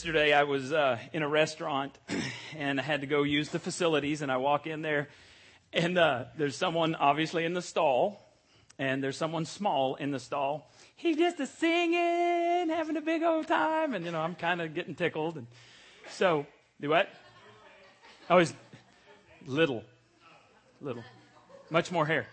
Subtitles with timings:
[0.00, 1.98] yesterday I was uh, in a restaurant
[2.56, 5.10] and I had to go use the facilities, and I walk in there,
[5.74, 8.18] and uh, there's someone obviously in the stall,
[8.78, 10.70] and there's someone small in the stall.
[10.96, 14.72] He's just a singing, having a big old time, and you know I'm kind of
[14.72, 15.46] getting tickled, and
[16.08, 16.46] so
[16.80, 17.10] do what?
[18.30, 18.54] Oh, he's
[19.44, 19.84] little,
[20.80, 21.04] little,
[21.68, 22.26] much more hair.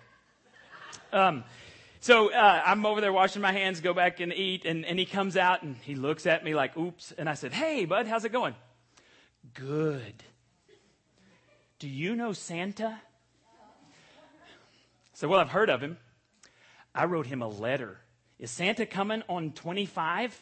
[1.11, 1.43] Um,
[1.99, 5.05] so uh, I'm over there washing my hands, go back and eat, and, and he
[5.05, 7.13] comes out and he looks at me like, oops.
[7.17, 8.55] And I said, hey, bud, how's it going?
[9.53, 10.23] Good.
[11.79, 12.99] Do you know Santa?
[15.13, 15.97] So, well, I've heard of him.
[16.93, 17.97] I wrote him a letter.
[18.39, 20.39] Is Santa coming on 25?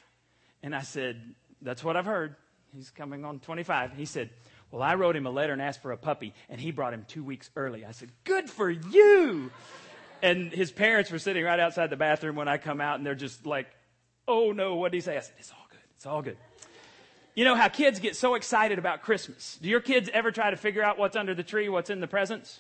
[0.64, 2.36] And I said, that's what I've heard.
[2.74, 3.94] He's coming on 25.
[3.94, 4.30] He said,
[4.72, 7.06] well, I wrote him a letter and asked for a puppy, and he brought him
[7.08, 7.86] two weeks early.
[7.86, 9.52] I said, good for you
[10.26, 13.16] and his parents were sitting right outside the bathroom when I come out, and they're
[13.16, 13.68] just like,
[14.28, 15.80] "Oh no, what did he say?" I said, "It's all good.
[15.96, 16.38] It's all good."
[17.36, 19.60] You know how kids get so excited about Christmas.
[19.62, 22.08] Do your kids ever try to figure out what's under the tree, what's in the
[22.08, 22.60] presents?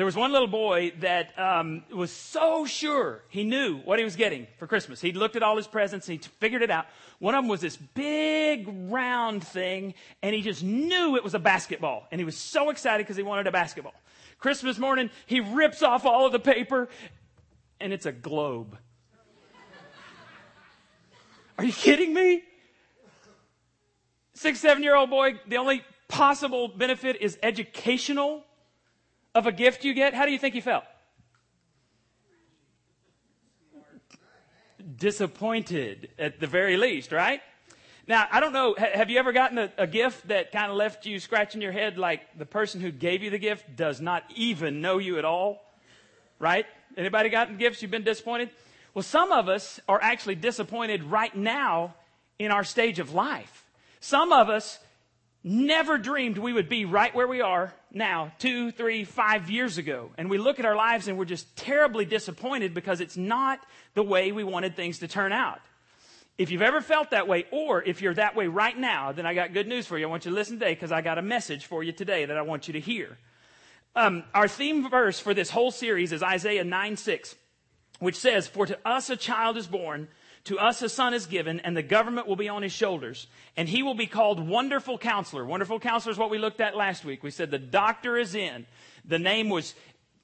[0.00, 4.16] There was one little boy that um, was so sure he knew what he was
[4.16, 4.98] getting for Christmas.
[4.98, 6.86] He'd looked at all his presents and he figured it out.
[7.18, 11.38] One of them was this big round thing, and he just knew it was a
[11.38, 12.06] basketball.
[12.10, 13.92] And he was so excited because he wanted a basketball.
[14.38, 16.88] Christmas morning, he rips off all of the paper,
[17.78, 18.78] and it's a globe.
[21.58, 22.42] Are you kidding me?
[24.32, 28.46] Six, seven year old boy, the only possible benefit is educational
[29.34, 30.14] of a gift you get.
[30.14, 30.84] How do you think he felt?
[34.96, 37.40] Disappointed at the very least, right?
[38.06, 41.06] Now, I don't know, have you ever gotten a, a gift that kind of left
[41.06, 44.80] you scratching your head like the person who gave you the gift does not even
[44.80, 45.62] know you at all?
[46.38, 46.66] Right?
[46.96, 48.50] Anybody gotten gifts you've been disappointed?
[48.94, 51.94] Well, some of us are actually disappointed right now
[52.38, 53.64] in our stage of life.
[54.00, 54.80] Some of us
[55.44, 60.10] never dreamed we would be right where we are now, two, three, five years ago.
[60.16, 63.60] And we look at our lives and we're just terribly disappointed because it's not
[63.94, 65.60] the way we wanted things to turn out.
[66.38, 69.34] If you've ever felt that way, or if you're that way right now, then I
[69.34, 70.06] got good news for you.
[70.06, 72.36] I want you to listen today because I got a message for you today that
[72.36, 73.18] I want you to hear.
[73.94, 77.34] Um, our theme verse for this whole series is Isaiah 9 6,
[77.98, 80.08] which says, For to us a child is born,
[80.44, 83.68] to us a son is given, and the government will be on his shoulders, and
[83.68, 85.44] he will be called Wonderful Counselor.
[85.44, 87.22] Wonderful Counselor is what we looked at last week.
[87.22, 88.66] We said the doctor is in.
[89.04, 89.74] The name was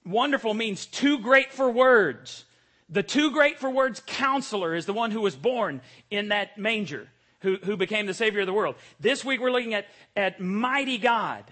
[0.04, 2.44] wonderful means too great for words.
[2.88, 7.08] The too great for words counselor is the one who was born in that manger,
[7.40, 8.76] who, who became the Savior of the world.
[9.00, 11.44] This week we're looking at, at mighty God.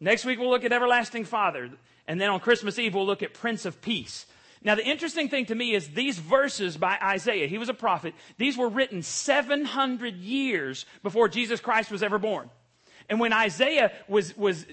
[0.00, 1.70] Next week we'll look at everlasting Father.
[2.08, 4.26] And then on Christmas Eve we'll look at Prince of Peace.
[4.62, 8.14] Now the interesting thing to me is these verses by Isaiah, he was a prophet,
[8.36, 12.50] these were written 700 years before Jesus Christ was ever born.
[13.08, 14.66] And when Isaiah was, was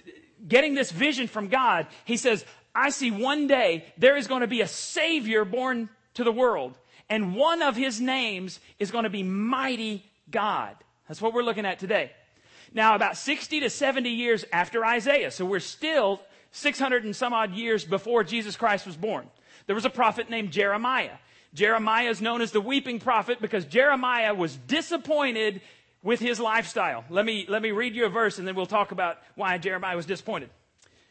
[0.48, 4.48] getting this vision from God, he says, I see one day there is going to
[4.48, 6.78] be a Savior born to the world.
[7.10, 10.76] And one of his names is going to be Mighty God.
[11.08, 12.12] That's what we're looking at today.
[12.74, 16.22] Now, about 60 to 70 years after Isaiah, so we're still
[16.52, 19.28] 600 and some odd years before Jesus Christ was born,
[19.68, 21.18] there was a prophet named Jeremiah.
[21.54, 25.62] Jeremiah is known as the weeping prophet because Jeremiah was disappointed
[26.04, 27.04] with his lifestyle.
[27.10, 29.96] Let me, let me read you a verse and then we'll talk about why Jeremiah
[29.96, 30.50] was disappointed.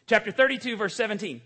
[0.06, 1.41] Chapter 32, verse 17.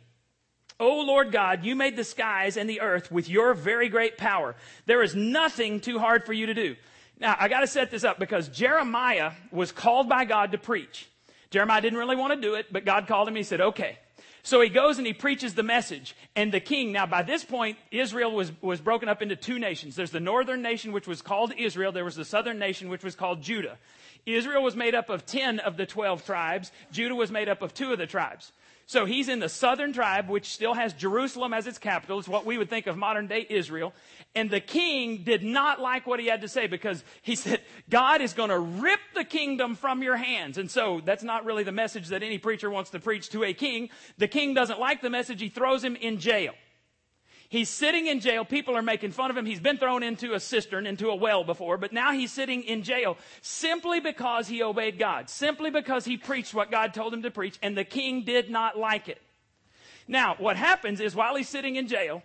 [0.78, 4.54] O Lord God, you made the skies and the earth with your very great power.
[4.86, 6.76] There is nothing too hard for you to do.
[7.18, 11.06] Now, I got to set this up because Jeremiah was called by God to preach.
[11.50, 13.34] Jeremiah didn't really want to do it, but God called him.
[13.34, 13.98] He said, okay.
[14.42, 16.16] So he goes and he preaches the message.
[16.34, 19.96] And the king, now by this point, Israel was, was broken up into two nations.
[19.96, 21.92] There's the northern nation, which was called Israel.
[21.92, 23.78] There was the southern nation, which was called Judah.
[24.26, 26.72] Israel was made up of 10 of the 12 tribes.
[26.92, 28.52] Judah was made up of two of the tribes.
[28.90, 32.18] So he's in the southern tribe, which still has Jerusalem as its capital.
[32.18, 33.92] It's what we would think of modern day Israel.
[34.34, 38.20] And the king did not like what he had to say because he said, God
[38.20, 40.58] is going to rip the kingdom from your hands.
[40.58, 43.54] And so that's not really the message that any preacher wants to preach to a
[43.54, 43.90] king.
[44.18, 45.40] The king doesn't like the message.
[45.40, 46.54] He throws him in jail.
[47.50, 48.44] He's sitting in jail.
[48.44, 49.44] People are making fun of him.
[49.44, 52.84] He's been thrown into a cistern, into a well before, but now he's sitting in
[52.84, 57.30] jail simply because he obeyed God, simply because he preached what God told him to
[57.30, 59.20] preach, and the king did not like it.
[60.06, 62.22] Now, what happens is while he's sitting in jail,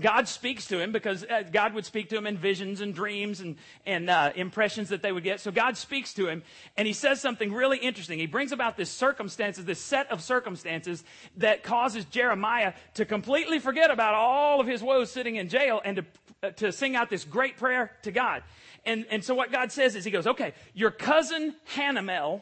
[0.00, 3.40] God speaks to him because uh, God would speak to him in visions and dreams
[3.40, 5.38] and, and uh, impressions that they would get.
[5.38, 6.42] So God speaks to him
[6.78, 8.18] and he says something really interesting.
[8.18, 11.04] He brings about this circumstances, this set of circumstances
[11.36, 15.96] that causes Jeremiah to completely forget about all of his woes sitting in jail and
[15.96, 16.04] to,
[16.42, 18.42] uh, to sing out this great prayer to God.
[18.86, 22.40] And, and so what God says is he goes, okay, your cousin Hanamel,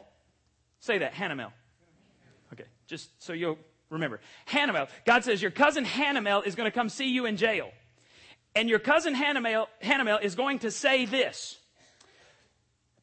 [0.79, 1.51] say that, Hanamel.
[2.53, 3.57] Okay, just so you'll
[3.91, 4.19] remember.
[4.47, 4.89] Hanamel.
[5.05, 7.69] God says, Your cousin Hanamel is going to come see you in jail.
[8.55, 11.57] And your cousin Hanamel, Hanamel is going to say this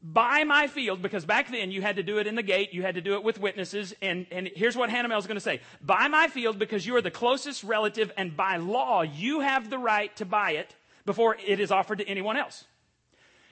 [0.01, 2.81] Buy my field, because back then you had to do it in the gate, you
[2.81, 3.93] had to do it with witnesses.
[4.01, 7.01] And, and here's what Hanamel is going to say Buy my field because you are
[7.01, 10.75] the closest relative, and by law you have the right to buy it
[11.05, 12.65] before it is offered to anyone else.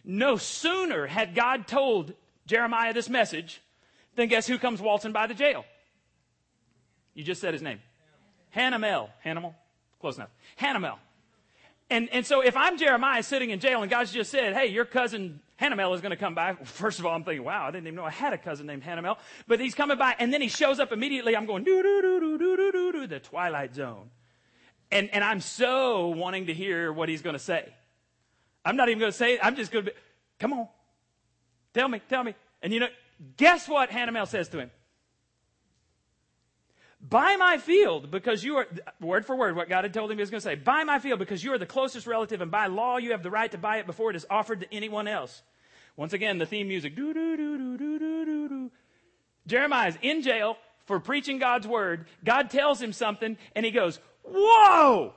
[0.04, 2.14] No sooner had God told
[2.46, 3.62] Jeremiah this message
[4.16, 5.66] than guess who comes waltzing by the jail?
[7.18, 7.80] You just said his name.
[8.56, 9.10] Hanamel.
[9.22, 9.56] Hannibal?
[10.00, 10.30] Close enough.
[10.62, 10.98] Hanamel.
[11.90, 14.86] And, and so if I'm Jeremiah sitting in jail and God's just said, hey, your
[14.86, 16.54] cousin Hanamel is going to come by.
[16.64, 18.84] First of all, I'm thinking, wow, I didn't even know I had a cousin named
[18.84, 19.18] Hanamel.
[19.48, 21.36] But he's coming by and then he shows up immediately.
[21.36, 24.12] I'm going, doo doo doo doo doo doo doo, the twilight zone.
[24.92, 27.74] And, and I'm so wanting to hear what he's going to say.
[28.64, 29.40] I'm not even going to say it.
[29.42, 29.98] I'm just going to be,
[30.38, 30.68] come on.
[31.74, 32.36] Tell me, tell me.
[32.62, 32.90] And you know,
[33.38, 34.70] guess what Hanamel says to him?
[37.00, 38.68] Buy my field because you are,
[39.00, 40.56] word for word, what God had told him he was going to say.
[40.56, 43.30] Buy my field because you are the closest relative, and by law you have the
[43.30, 45.44] right to buy it before it is offered to anyone else.
[45.96, 46.96] Once again, the theme music.
[46.96, 48.72] Doo.
[49.46, 52.06] Jeremiah is in jail for preaching God's word.
[52.24, 55.14] God tells him something, and he goes, Whoa!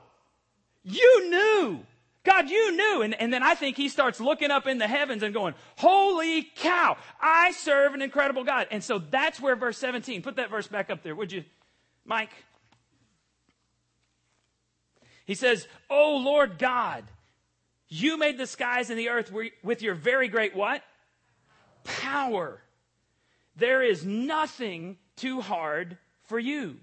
[0.83, 1.79] You knew!
[2.23, 3.01] God, you knew.
[3.01, 6.43] And, and then I think he starts looking up in the heavens and going, Holy
[6.55, 6.97] cow!
[7.19, 8.67] I serve an incredible God.
[8.69, 11.43] And so that's where verse 17, put that verse back up there, would you?
[12.05, 12.31] Mike.
[15.25, 17.05] He says, Oh Lord God,
[17.87, 19.31] you made the skies and the earth
[19.63, 20.83] with your very great what?
[21.83, 22.61] Power.
[23.55, 26.77] There is nothing too hard for you.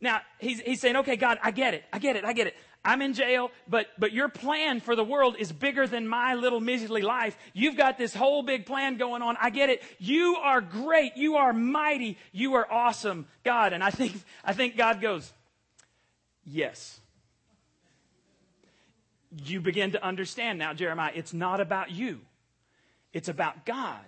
[0.00, 1.84] Now, he's, he's saying, okay, God, I get it.
[1.92, 2.24] I get it.
[2.24, 2.56] I get it.
[2.84, 6.60] I'm in jail, but, but your plan for the world is bigger than my little
[6.60, 7.36] measly life.
[7.54, 9.36] You've got this whole big plan going on.
[9.40, 9.82] I get it.
[9.98, 11.16] You are great.
[11.16, 12.18] You are mighty.
[12.32, 13.72] You are awesome, God.
[13.72, 14.12] And I think,
[14.44, 15.32] I think God goes,
[16.44, 17.00] yes.
[19.44, 22.20] You begin to understand now, Jeremiah, it's not about you.
[23.14, 24.04] It's about God.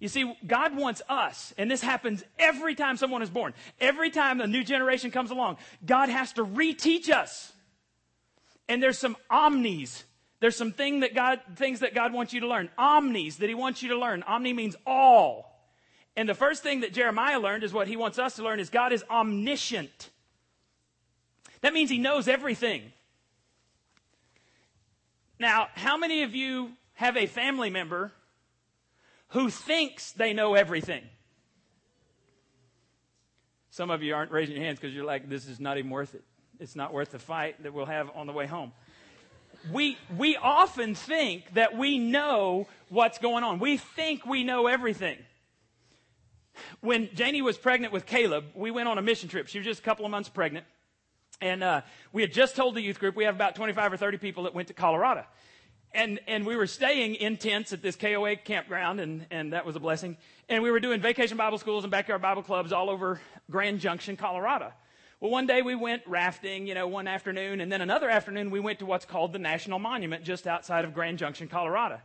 [0.00, 3.54] You see, God wants us, and this happens every time someone is born.
[3.80, 7.52] Every time a new generation comes along, God has to reteach us
[8.68, 10.04] and there's some omnis.
[10.40, 12.70] There's some thing that God, things that God wants you to learn.
[12.76, 14.22] Omnis that He wants you to learn.
[14.24, 15.52] Omni means all.
[16.16, 18.68] And the first thing that Jeremiah learned is what he wants us to learn is
[18.68, 20.10] God is omniscient.
[21.62, 22.92] That means He knows everything.
[25.38, 28.12] Now, how many of you have a family member
[29.28, 31.02] who thinks they know everything?
[33.70, 36.14] Some of you aren't raising your hands because you're like, this is not even worth
[36.14, 36.22] it
[36.62, 38.72] it's not worth the fight that we'll have on the way home.
[39.70, 43.58] We, we often think that we know what's going on.
[43.58, 45.18] We think we know everything.
[46.80, 49.48] When Janie was pregnant with Caleb, we went on a mission trip.
[49.48, 50.66] She was just a couple of months pregnant.
[51.40, 51.82] And uh,
[52.12, 54.54] we had just told the youth group we have about 25 or 30 people that
[54.54, 55.24] went to Colorado.
[55.94, 59.76] And, and we were staying in tents at this KOA campground, and, and that was
[59.76, 60.16] a blessing.
[60.48, 63.20] And we were doing vacation Bible schools and backyard Bible clubs all over
[63.50, 64.72] Grand Junction, Colorado.
[65.22, 68.58] Well, one day we went rafting, you know, one afternoon, and then another afternoon we
[68.58, 72.00] went to what's called the National Monument just outside of Grand Junction, Colorado.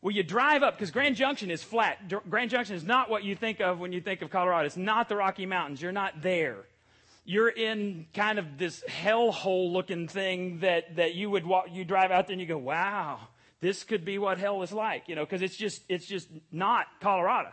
[0.00, 1.98] Well, you drive up because Grand Junction is flat.
[2.30, 4.64] Grand Junction is not what you think of when you think of Colorado.
[4.66, 5.82] It's not the Rocky Mountains.
[5.82, 6.58] You're not there.
[7.24, 12.12] You're in kind of this hellhole looking thing that, that you would walk, you drive
[12.12, 13.18] out there and you go, wow,
[13.60, 16.86] this could be what hell is like, you know, because it's just, it's just not
[17.00, 17.50] Colorado.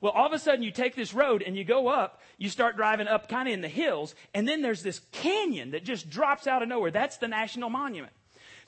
[0.00, 2.76] Well, all of a sudden you take this road and you go up, you start
[2.76, 6.46] driving up kind of in the hills, and then there's this canyon that just drops
[6.46, 6.90] out of nowhere.
[6.90, 8.12] That's the National Monument.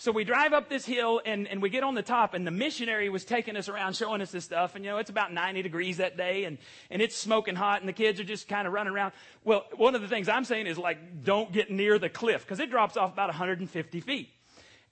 [0.01, 2.51] So we drive up this hill and, and we get on the top and the
[2.51, 4.75] missionary was taking us around showing us this stuff.
[4.75, 6.57] And you know, it's about 90 degrees that day and,
[6.89, 9.13] and it's smoking hot and the kids are just kind of running around.
[9.45, 12.61] Well, one of the things I'm saying is like, don't get near the cliff because
[12.61, 14.31] it drops off about 150 feet.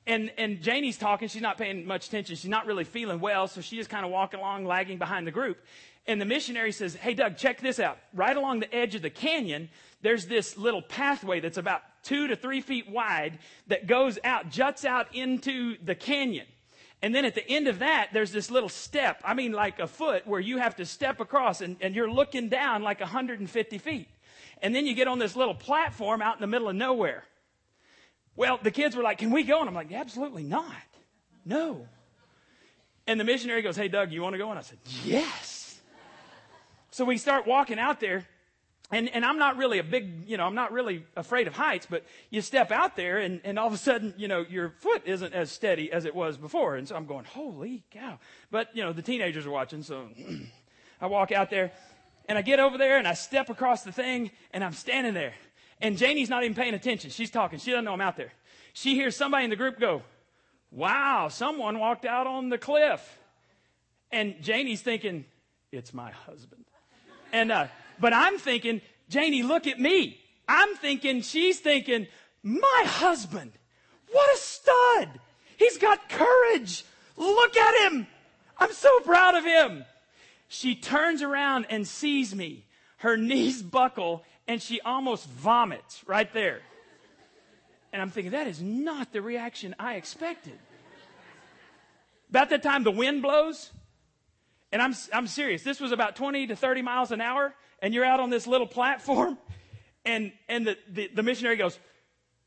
[0.06, 1.28] And, and Janie's talking.
[1.28, 2.36] She's not paying much attention.
[2.36, 3.48] She's not really feeling well.
[3.48, 5.58] So she's just kind of walking along, lagging behind the group.
[6.08, 7.98] And the missionary says, Hey, Doug, check this out.
[8.14, 9.68] Right along the edge of the canyon,
[10.00, 14.86] there's this little pathway that's about two to three feet wide that goes out, juts
[14.86, 16.46] out into the canyon.
[17.02, 19.86] And then at the end of that, there's this little step, I mean, like a
[19.86, 24.08] foot, where you have to step across and, and you're looking down like 150 feet.
[24.62, 27.22] And then you get on this little platform out in the middle of nowhere.
[28.34, 29.60] Well, the kids were like, Can we go?
[29.60, 30.72] And I'm like, Absolutely not.
[31.44, 31.86] No.
[33.06, 34.48] And the missionary goes, Hey, Doug, you want to go?
[34.48, 35.57] And I said, Yes.
[36.98, 38.26] So we start walking out there.
[38.90, 41.86] And, and I'm not really a big, you know, I'm not really afraid of heights,
[41.88, 45.02] but you step out there and, and all of a sudden, you know, your foot
[45.04, 46.74] isn't as steady as it was before.
[46.74, 48.18] And so I'm going, holy cow.
[48.50, 50.08] But, you know, the teenagers are watching, so
[51.00, 51.70] I walk out there
[52.28, 55.34] and I get over there and I step across the thing and I'm standing there.
[55.80, 57.10] And Janie's not even paying attention.
[57.10, 57.60] She's talking.
[57.60, 58.32] She doesn't know I'm out there.
[58.72, 60.02] She hears somebody in the group go,
[60.72, 63.20] wow, someone walked out on the cliff.
[64.10, 65.26] And Janie's thinking,
[65.70, 66.64] it's my husband.
[67.32, 67.66] And, uh,
[68.00, 70.18] but I'm thinking, Janie, look at me.
[70.48, 72.06] I'm thinking, she's thinking,
[72.42, 73.52] my husband.
[74.10, 75.20] What a stud.
[75.56, 76.84] He's got courage.
[77.16, 78.06] Look at him.
[78.58, 79.84] I'm so proud of him.
[80.48, 82.64] She turns around and sees me.
[82.98, 86.62] Her knees buckle and she almost vomits right there.
[87.92, 90.58] And I'm thinking, that is not the reaction I expected.
[92.30, 93.70] About that time, the wind blows.
[94.70, 95.62] And I'm, I'm serious.
[95.62, 98.66] This was about 20 to 30 miles an hour and you're out on this little
[98.66, 99.38] platform,
[100.04, 101.78] and, and the, the, the missionary goes,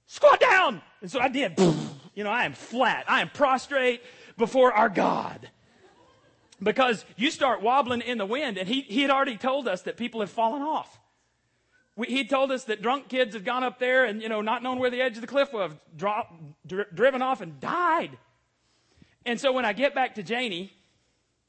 [0.07, 0.81] squat down.
[1.01, 1.59] And so I did.
[2.13, 3.05] You know, I am flat.
[3.07, 4.01] I am prostrate
[4.37, 5.49] before our God.
[6.61, 9.95] Because you start wobbling in the wind, and he, he had already told us that
[9.95, 10.99] people have fallen off.
[11.95, 14.61] We, he told us that drunk kids had gone up there and, you know, not
[14.61, 18.17] knowing where the edge of the cliff was, dri- driven off and died.
[19.25, 20.73] And so when I get back to Janie,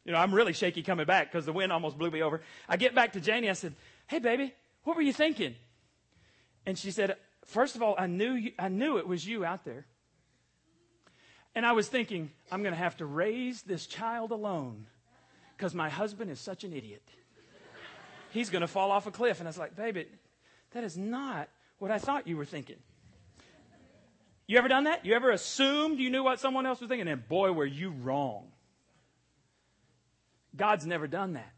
[0.04, 2.40] you know, I'm really shaky coming back because the wind almost blew me over.
[2.68, 3.48] I get back to Janie.
[3.48, 3.74] I said,
[4.06, 4.52] Hey, baby,
[4.84, 5.54] what were you thinking?
[6.66, 9.64] And she said, First of all, I knew, you, I knew it was you out
[9.64, 9.86] there.
[11.54, 14.86] And I was thinking, I'm going to have to raise this child alone
[15.56, 17.02] because my husband is such an idiot.
[18.30, 19.38] He's going to fall off a cliff.
[19.38, 20.06] And I was like, Baby,
[20.72, 22.76] that is not what I thought you were thinking.
[24.48, 25.06] You ever done that?
[25.06, 27.06] You ever assumed you knew what someone else was thinking?
[27.06, 28.48] And boy, were you wrong.
[30.54, 31.52] God's never done that.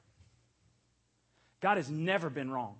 [1.60, 2.76] God has never been wrong.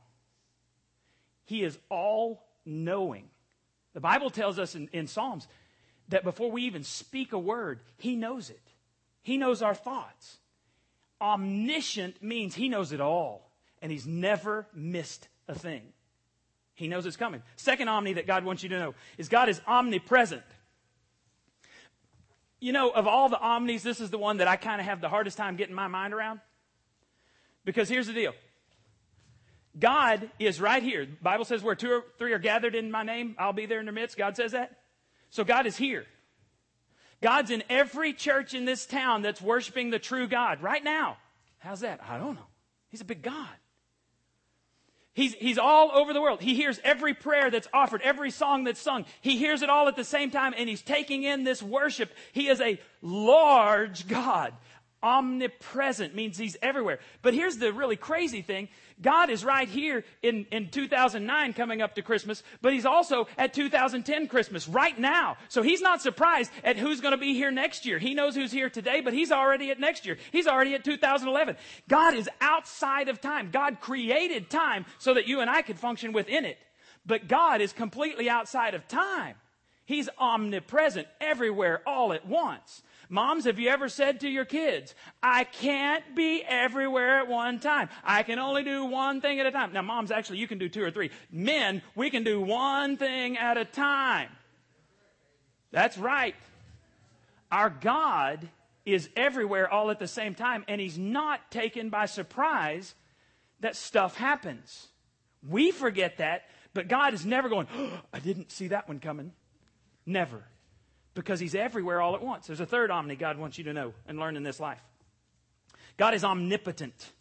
[1.46, 3.28] He is all knowing.
[3.94, 5.46] The Bible tells us in, in, Psalms
[6.08, 8.60] that before we even speak a word, He knows it.
[9.22, 10.38] He knows our thoughts.
[11.20, 15.82] Omniscient means He knows it all, and He's never missed a thing.
[16.74, 17.42] He knows it's coming.
[17.56, 20.42] Second omni that God wants you to know is God is omnipresent.
[22.64, 25.02] You know, of all the omnis, this is the one that I kind of have
[25.02, 26.40] the hardest time getting my mind around.
[27.62, 28.32] Because here's the deal.
[29.78, 31.04] God is right here.
[31.04, 33.80] The Bible says where two or three are gathered in my name, I'll be there
[33.80, 34.16] in their midst.
[34.16, 34.78] God says that.
[35.28, 36.06] So God is here.
[37.20, 41.18] God's in every church in this town that's worshiping the true God right now.
[41.58, 42.00] How's that?
[42.08, 42.46] I don't know.
[42.88, 43.46] He's a big God.
[45.14, 46.42] He's, he's all over the world.
[46.42, 49.04] He hears every prayer that's offered, every song that's sung.
[49.20, 52.12] He hears it all at the same time and he's taking in this worship.
[52.32, 54.52] He is a large God.
[55.04, 56.98] Omnipresent means he's everywhere.
[57.20, 58.70] But here's the really crazy thing.
[59.02, 63.52] God is right here in, in 2009 coming up to Christmas, but he's also at
[63.52, 65.36] 2010 Christmas right now.
[65.50, 67.98] So he's not surprised at who's going to be here next year.
[67.98, 70.16] He knows who's here today, but he's already at next year.
[70.32, 71.56] He's already at 2011.
[71.86, 73.50] God is outside of time.
[73.50, 76.56] God created time so that you and I could function within it.
[77.04, 79.34] But God is completely outside of time.
[79.84, 82.82] He's omnipresent everywhere all at once.
[83.08, 87.88] Moms, have you ever said to your kids, I can't be everywhere at one time.
[88.02, 89.72] I can only do one thing at a time.
[89.72, 91.10] Now, moms, actually, you can do two or three.
[91.30, 94.28] Men, we can do one thing at a time.
[95.70, 96.34] That's right.
[97.50, 98.48] Our God
[98.84, 102.94] is everywhere all at the same time, and He's not taken by surprise
[103.60, 104.88] that stuff happens.
[105.48, 106.44] We forget that,
[106.74, 109.32] but God is never going, oh, I didn't see that one coming.
[110.06, 110.44] Never
[111.14, 112.46] because he's everywhere all at once.
[112.46, 114.82] There's a third omni God wants you to know and learn in this life.
[115.96, 117.12] God is omnipotent,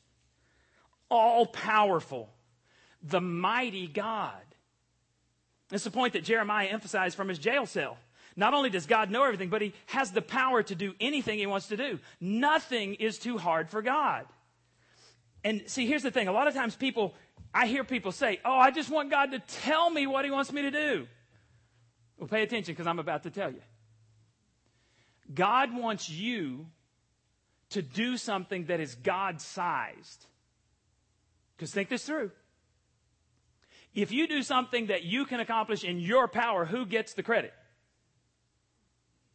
[1.09, 2.29] all powerful,
[3.01, 4.33] the mighty God.
[5.71, 7.97] It's the point that Jeremiah emphasized from his jail cell.
[8.35, 11.45] Not only does God know everything, but he has the power to do anything he
[11.45, 11.99] wants to do.
[12.19, 14.25] Nothing is too hard for God.
[15.43, 16.27] And see, here's the thing.
[16.27, 17.13] A lot of times people,
[17.53, 20.51] I hear people say, Oh, I just want God to tell me what he wants
[20.51, 21.07] me to do.
[22.17, 23.61] Well, pay attention because I'm about to tell you.
[25.33, 26.67] God wants you
[27.71, 30.25] to do something that is God sized.
[31.55, 32.31] Because think this through.
[33.93, 37.53] If you do something that you can accomplish in your power, who gets the credit?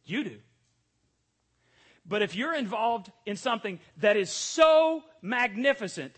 [0.05, 0.37] You do.
[2.05, 6.13] But if you're involved in something that is so magnificent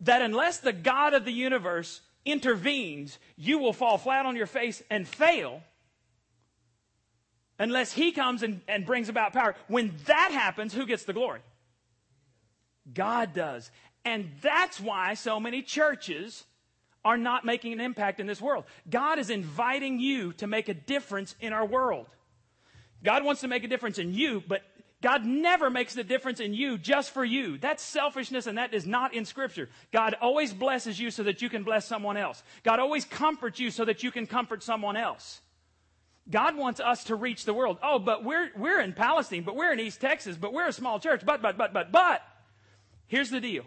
[0.00, 4.82] that unless the God of the universe intervenes, you will fall flat on your face
[4.90, 5.62] and fail,
[7.58, 9.54] unless he comes and, and brings about power.
[9.66, 11.40] When that happens, who gets the glory?
[12.92, 13.70] God does.
[14.04, 16.44] And that's why so many churches
[17.04, 18.64] are not making an impact in this world.
[18.88, 22.06] God is inviting you to make a difference in our world.
[23.04, 24.62] God wants to make a difference in you, but
[25.00, 27.56] God never makes the difference in you just for you.
[27.56, 29.68] That's selfishness and that is not in scripture.
[29.92, 32.42] God always blesses you so that you can bless someone else.
[32.64, 35.40] God always comforts you so that you can comfort someone else.
[36.30, 37.78] God wants us to reach the world.
[37.82, 41.00] Oh, but we're, we're in Palestine, but we're in East Texas, but we're a small
[41.00, 42.22] church, but, but, but, but, but.
[43.06, 43.64] Here's the deal.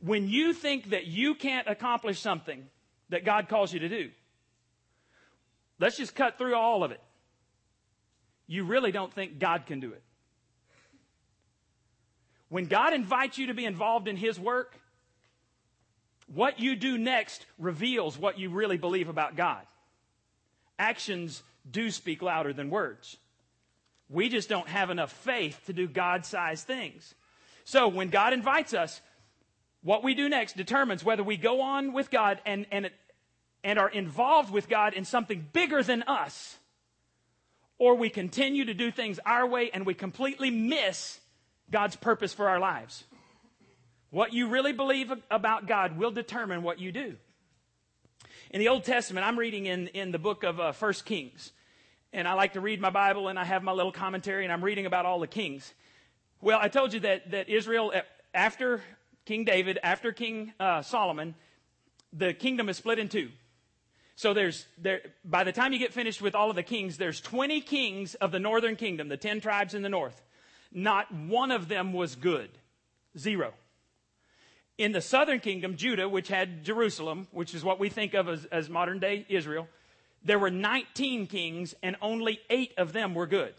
[0.00, 2.66] When you think that you can't accomplish something
[3.10, 4.10] that God calls you to do,
[5.78, 7.00] let's just cut through all of it
[8.48, 10.02] you really don't think God can do it.
[12.48, 14.80] When God invites you to be involved in His work,
[16.26, 19.64] what you do next reveals what you really believe about God.
[20.78, 23.16] Actions do speak louder than words.
[24.08, 27.14] We just don't have enough faith to do God sized things.
[27.64, 29.00] So when God invites us,
[29.82, 32.90] what we do next determines whether we go on with God and, and,
[33.62, 36.58] and are involved with God in something bigger than us
[37.78, 41.20] or we continue to do things our way and we completely miss
[41.70, 43.04] God's purpose for our lives.
[44.10, 47.16] What you really believe about God will determine what you do.
[48.50, 51.52] In the Old Testament, I'm reading in, in the book of uh, First Kings.
[52.14, 54.64] And I like to read my Bible and I have my little commentary and I'm
[54.64, 55.74] reading about all the kings.
[56.40, 57.92] Well, I told you that, that Israel,
[58.32, 58.80] after
[59.26, 61.34] King David, after King uh, Solomon,
[62.14, 63.28] the kingdom is split in two.
[64.16, 67.20] So there's there by the time you get finished with all of the kings, there's
[67.20, 70.22] 20 kings of the northern kingdom, the 10 tribes in the north.
[70.72, 72.48] Not one of them was good.
[73.16, 73.52] Zero.
[74.78, 78.44] In the southern kingdom, Judah, which had Jerusalem, which is what we think of as,
[78.46, 79.68] as modern day Israel,
[80.24, 83.54] there were 19 kings and only eight of them were good.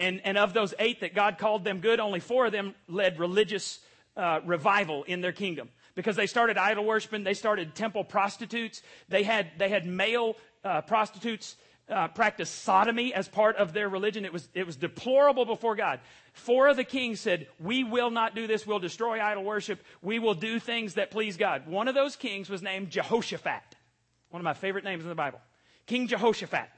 [0.00, 3.20] And, and of those eight that God called them good, only four of them led
[3.20, 3.78] religious
[4.16, 7.22] uh, revival in their kingdom because they started idol worshiping.
[7.22, 8.82] They started temple prostitutes.
[9.08, 10.34] They had, they had male
[10.64, 11.54] uh, prostitutes
[11.88, 14.24] uh, practice sodomy as part of their religion.
[14.24, 16.00] It was, it was deplorable before God.
[16.32, 18.66] Four of the kings said, We will not do this.
[18.66, 19.82] We'll destroy idol worship.
[20.02, 21.66] We will do things that please God.
[21.66, 23.76] One of those kings was named Jehoshaphat,
[24.30, 25.40] one of my favorite names in the Bible.
[25.86, 26.68] King Jehoshaphat.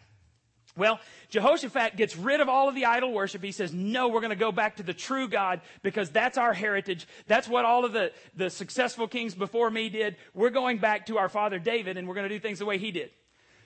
[0.77, 3.43] Well, Jehoshaphat gets rid of all of the idol worship.
[3.43, 6.53] He says, no, we're going to go back to the true God because that's our
[6.53, 7.09] heritage.
[7.27, 10.17] That's what all of the, the successful kings before me did.
[10.35, 12.77] We're going back to our father David and we're going to do things the way
[12.77, 13.11] he did.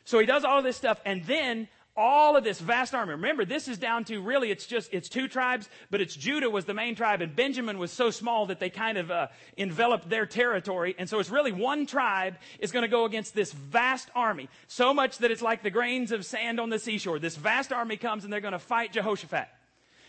[0.05, 3.13] So he does all this stuff and then all of this vast army.
[3.13, 6.65] Remember, this is down to really, it's just, it's two tribes, but it's Judah was
[6.65, 10.25] the main tribe and Benjamin was so small that they kind of uh, enveloped their
[10.25, 10.95] territory.
[10.99, 14.49] And so it's really one tribe is going to go against this vast army.
[14.67, 17.19] So much that it's like the grains of sand on the seashore.
[17.19, 19.49] This vast army comes and they're going to fight Jehoshaphat.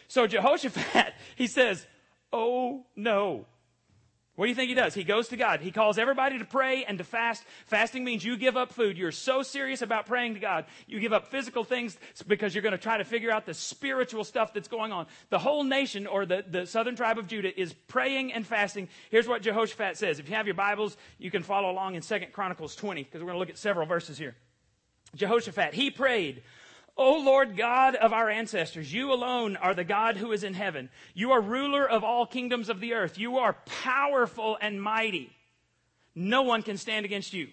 [0.08, 1.86] So Jehoshaphat, he says,
[2.32, 3.45] Oh no.
[4.41, 4.95] What do you think he does?
[4.95, 5.60] He goes to God.
[5.60, 7.43] He calls everybody to pray and to fast.
[7.67, 8.97] Fasting means you give up food.
[8.97, 10.65] You're so serious about praying to God.
[10.88, 14.23] You give up physical things because you're going to try to figure out the spiritual
[14.23, 15.06] stuff that's going on.
[15.30, 18.89] The whole nation or the, the southern tribe of Judah is praying and fasting.
[19.12, 20.17] Here's what Jehoshaphat says.
[20.17, 23.27] If you have your Bibles, you can follow along in Second Chronicles 20 because we're
[23.27, 24.36] going to look at several verses here.
[25.13, 26.41] Jehoshaphat, he prayed,
[27.02, 30.90] O Lord God of our ancestors, you alone are the God who is in heaven.
[31.16, 33.18] You are ruler of all kingdoms of the earth.
[33.18, 35.36] You are powerful and mighty.
[36.14, 37.48] No one can stand against you.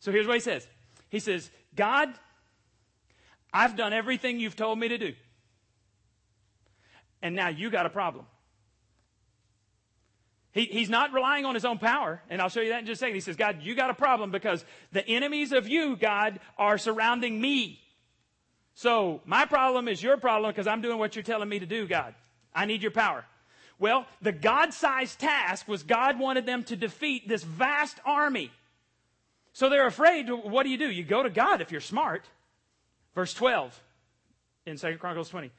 [0.00, 0.68] So here's what he says.
[1.08, 2.12] He says, God,
[3.54, 5.14] I've done everything you've told me to do.
[7.22, 8.26] And now you got a problem.
[10.52, 12.20] He, he's not relying on his own power.
[12.28, 13.14] And I'll show you that in just a second.
[13.14, 17.40] He says, God, you got a problem because the enemies of you, God, are surrounding
[17.40, 17.80] me.
[18.74, 21.86] So my problem is your problem because I'm doing what you're telling me to do,
[21.86, 22.14] God.
[22.54, 23.24] I need your power.
[23.78, 28.50] Well, the God sized task was God wanted them to defeat this vast army.
[29.52, 30.28] So they're afraid.
[30.28, 30.90] What do you do?
[30.90, 32.24] You go to God if you're smart.
[33.14, 33.80] Verse 12
[34.66, 35.50] in 2 Chronicles 20.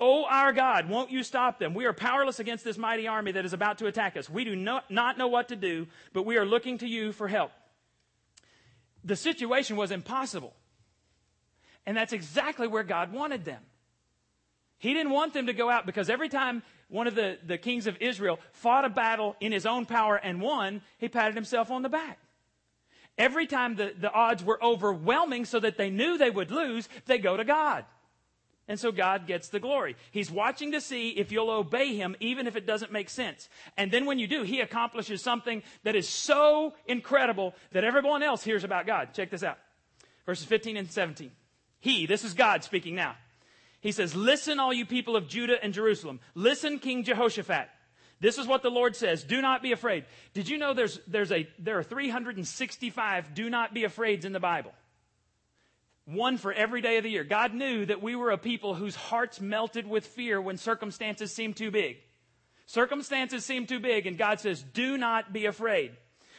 [0.00, 1.74] Oh, our God, won't you stop them?
[1.74, 4.28] We are powerless against this mighty army that is about to attack us.
[4.28, 7.28] We do not, not know what to do, but we are looking to you for
[7.28, 7.52] help.
[9.04, 10.54] The situation was impossible.
[11.86, 13.62] And that's exactly where God wanted them.
[14.78, 17.86] He didn't want them to go out because every time one of the, the kings
[17.86, 21.82] of Israel fought a battle in his own power and won, he patted himself on
[21.82, 22.18] the back.
[23.16, 27.18] Every time the, the odds were overwhelming so that they knew they would lose, they
[27.18, 27.84] go to God.
[28.68, 29.96] And so God gets the glory.
[30.12, 33.48] He's watching to see if you'll obey him, even if it doesn't make sense.
[33.76, 38.42] And then when you do, he accomplishes something that is so incredible that everyone else
[38.42, 39.14] hears about God.
[39.14, 39.58] Check this out.
[40.26, 41.30] Verses 15 and 17.
[41.82, 43.16] He, this is God speaking now.
[43.80, 46.20] He says, Listen, all you people of Judah and Jerusalem.
[46.34, 47.68] Listen, King Jehoshaphat.
[48.20, 49.24] This is what the Lord says.
[49.24, 50.04] Do not be afraid.
[50.32, 54.38] Did you know there's, there's a, there are 365 do not be afraids in the
[54.38, 54.72] Bible?
[56.04, 57.24] One for every day of the year.
[57.24, 61.56] God knew that we were a people whose hearts melted with fear when circumstances seemed
[61.56, 61.96] too big.
[62.66, 65.90] Circumstances seem too big, and God says, Do not be afraid.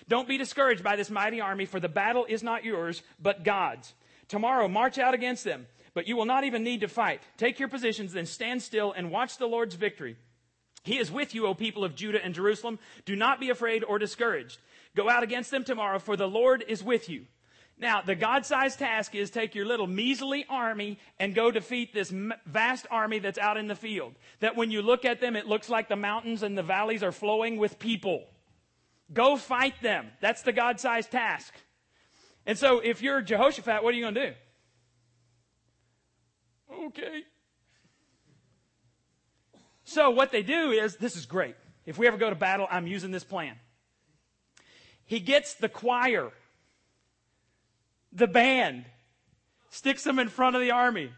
[0.07, 3.93] Don't be discouraged by this mighty army, for the battle is not yours, but God's.
[4.33, 7.21] Tomorrow, march out against them, but you will not even need to fight.
[7.37, 10.15] Take your positions, then stand still and watch the Lord's victory.
[10.83, 12.79] He is with you, O people of Judah and Jerusalem.
[13.05, 14.57] Do not be afraid or discouraged.
[14.95, 17.27] Go out against them tomorrow, for the Lord is with you.
[17.77, 22.11] Now, the God sized task is take your little measly army and go defeat this
[22.47, 24.15] vast army that's out in the field.
[24.39, 27.11] That when you look at them, it looks like the mountains and the valleys are
[27.11, 28.23] flowing with people.
[29.13, 30.07] Go fight them.
[30.21, 31.53] That's the God sized task.
[32.45, 34.33] And so, if you're Jehoshaphat, what are you going to do?
[36.87, 37.23] Okay.
[39.85, 41.55] So, what they do is this is great.
[41.85, 43.55] If we ever go to battle, I'm using this plan.
[45.05, 46.31] He gets the choir,
[48.11, 48.85] the band,
[49.69, 51.11] sticks them in front of the army.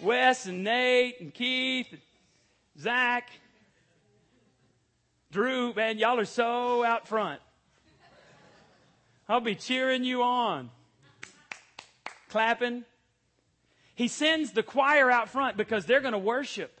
[0.00, 2.00] Wes and Nate and Keith, and
[2.78, 3.30] Zach,
[5.32, 7.40] Drew, man, y'all are so out front.
[9.28, 10.70] I'll be cheering you on,
[12.30, 12.84] clapping.
[13.94, 16.80] He sends the choir out front because they're going to worship.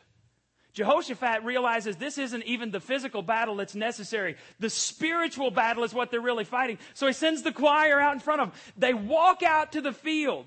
[0.72, 4.36] Jehoshaphat realizes this isn't even the physical battle that's necessary.
[4.60, 6.78] The spiritual battle is what they're really fighting.
[6.94, 8.60] So he sends the choir out in front of them.
[8.76, 10.46] They walk out to the field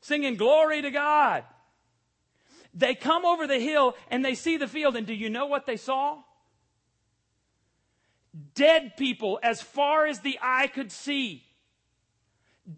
[0.00, 1.44] singing glory to God.
[2.74, 4.96] They come over the hill and they see the field.
[4.96, 6.18] And do you know what they saw?
[8.54, 11.44] Dead people as far as the eye could see.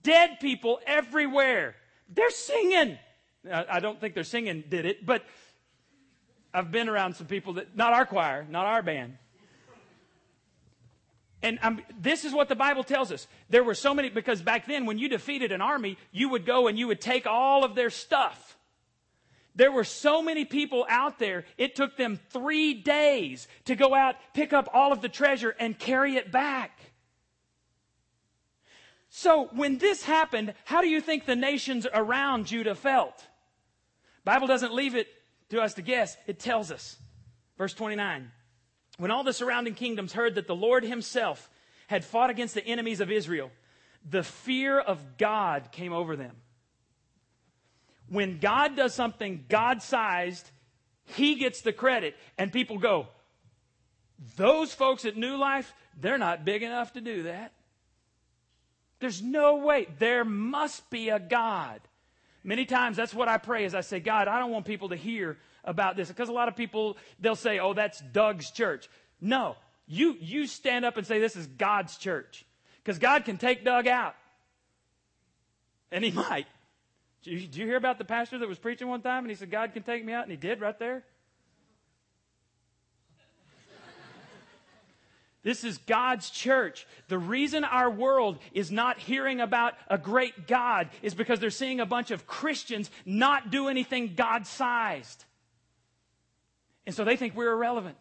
[0.02, 1.76] Dead people everywhere.
[2.08, 2.98] They're singing.
[3.50, 5.22] I don't think they're singing did it, but
[6.52, 9.18] I've been around some people that, not our choir, not our band.
[11.42, 13.26] And um, this is what the Bible tells us.
[13.50, 16.68] There were so many, because back then when you defeated an army, you would go
[16.68, 18.56] and you would take all of their stuff.
[19.54, 24.16] There were so many people out there, it took them three days to go out,
[24.32, 26.78] pick up all of the treasure, and carry it back.
[29.10, 33.24] So when this happened, how do you think the nations around Judah felt?
[34.24, 35.06] Bible doesn't leave it
[35.50, 36.96] to us to guess, it tells us.
[37.56, 38.32] Verse 29.
[38.98, 41.48] When all the surrounding kingdoms heard that the Lord himself
[41.86, 43.52] had fought against the enemies of Israel,
[44.08, 46.36] the fear of God came over them.
[48.08, 50.50] When God does something God sized,
[51.06, 52.16] he gets the credit.
[52.38, 53.08] And people go,
[54.36, 57.52] those folks at New Life, they're not big enough to do that.
[59.00, 59.88] There's no way.
[59.98, 61.80] There must be a God.
[62.42, 64.96] Many times that's what I pray is I say, God, I don't want people to
[64.96, 66.08] hear about this.
[66.08, 68.88] Because a lot of people, they'll say, oh, that's Doug's church.
[69.20, 72.44] No, you, you stand up and say, this is God's church.
[72.82, 74.14] Because God can take Doug out.
[75.90, 76.46] And he might.
[77.24, 79.50] Did you, you hear about the pastor that was preaching one time and he said,
[79.50, 80.24] God can take me out?
[80.24, 81.04] And he did right there.
[85.42, 86.86] This is God's church.
[87.08, 91.80] The reason our world is not hearing about a great God is because they're seeing
[91.80, 95.24] a bunch of Christians not do anything God sized.
[96.86, 97.96] And so they think we're irrelevant.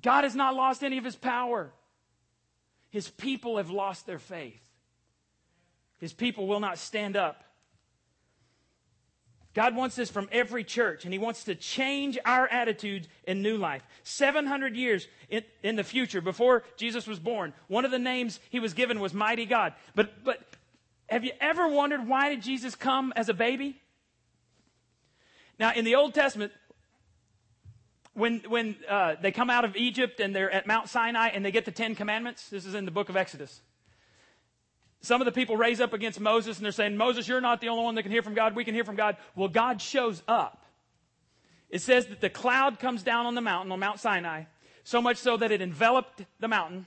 [0.00, 1.72] God has not lost any of his power.
[2.90, 4.69] His people have lost their faith.
[6.00, 7.44] His people will not stand up
[9.52, 13.56] God wants this from every church, and He wants to change our attitudes in new
[13.56, 13.82] life.
[14.04, 18.60] 700 years in, in, the future, before Jesus was born, one of the names He
[18.60, 19.74] was given was Mighty God.
[19.96, 20.40] But, but
[21.08, 23.80] have you ever wondered why did Jesus come as a baby?
[25.58, 26.52] Now, in the Old Testament,
[28.14, 31.50] when, when uh, they come out of Egypt and they're at Mount Sinai and they
[31.50, 33.60] get the Ten Commandments, this is in the book of Exodus.
[35.02, 37.68] Some of the people raise up against Moses and they're saying, Moses, you're not the
[37.68, 38.54] only one that can hear from God.
[38.54, 39.16] We can hear from God.
[39.34, 40.66] Well, God shows up.
[41.70, 44.44] It says that the cloud comes down on the mountain, on Mount Sinai,
[44.84, 46.86] so much so that it enveloped the mountain.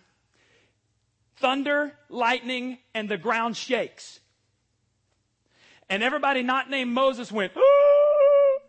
[1.37, 4.19] Thunder, lightning, and the ground shakes.
[5.89, 8.59] And everybody not named Moses went, Ooh!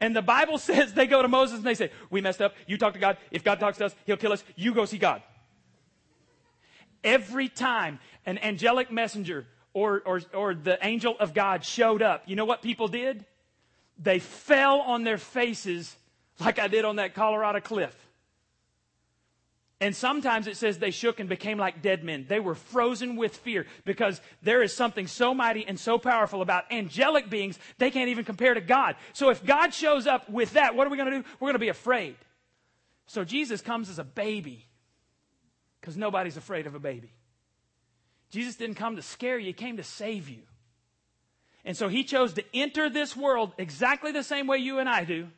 [0.00, 2.54] and the Bible says they go to Moses and they say, We messed up.
[2.66, 3.16] You talk to God.
[3.30, 4.44] If God talks to us, he'll kill us.
[4.56, 5.22] You go see God.
[7.04, 12.36] Every time an angelic messenger or, or, or the angel of God showed up, you
[12.36, 13.24] know what people did?
[13.98, 15.96] They fell on their faces
[16.40, 17.96] like I did on that Colorado cliff.
[19.82, 22.24] And sometimes it says they shook and became like dead men.
[22.28, 26.70] They were frozen with fear because there is something so mighty and so powerful about
[26.70, 28.94] angelic beings, they can't even compare to God.
[29.12, 31.24] So if God shows up with that, what are we going to do?
[31.40, 32.14] We're going to be afraid.
[33.06, 34.66] So Jesus comes as a baby
[35.82, 37.12] because nobody's afraid of a baby.
[38.30, 40.42] Jesus didn't come to scare you, he came to save you.
[41.64, 45.04] And so he chose to enter this world exactly the same way you and I
[45.04, 45.28] do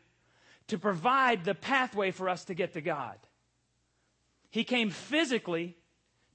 [0.68, 3.16] to provide the pathway for us to get to God.
[4.50, 5.76] He came physically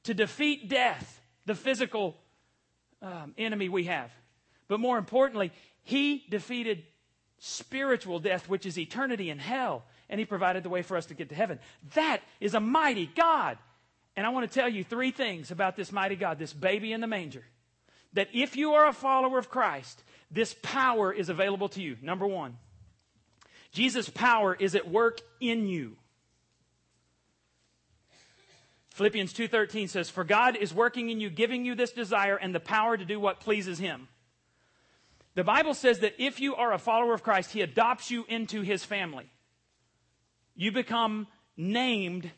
[0.04, 2.18] to defeat death, the physical
[3.02, 4.12] um, enemy we have.
[4.68, 5.52] But more importantly,
[5.84, 6.84] he defeated
[7.40, 11.14] spiritual death, which is eternity in hell, and he provided the way for us to
[11.14, 11.60] get to heaven.
[11.96, 13.58] That is a mighty God.
[14.20, 17.00] And I want to tell you three things about this mighty God, this baby in
[17.00, 17.46] the manger.
[18.12, 21.96] That if you are a follower of Christ, this power is available to you.
[22.02, 22.58] Number one,
[23.72, 25.96] Jesus' power is at work in you.
[28.90, 32.60] Philippians 2:13 says, "For God is working in you, giving you this desire and the
[32.60, 34.10] power to do what pleases him."
[35.34, 38.64] The Bible says that if you are a follower of Christ, he adopts you into
[38.64, 39.30] his family.
[40.56, 42.32] You become named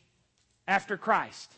[0.68, 1.58] after Christ.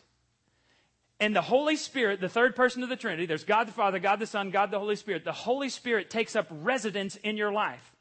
[1.20, 4.18] And the Holy Spirit, the third person of the Trinity, there's God the Father, God
[4.18, 5.24] the Son, God the Holy Spirit.
[5.24, 7.92] The Holy Spirit takes up residence in your life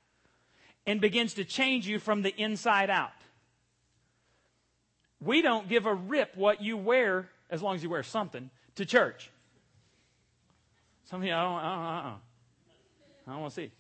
[0.86, 3.12] and begins to change you from the inside out.
[5.22, 8.86] We don't give a rip what you wear, as long as you wear something, to
[8.86, 9.30] church.
[11.06, 12.16] Some of you, uh, uh, uh, I don't, I don't, uh-uh.
[13.28, 13.72] I don't want to see.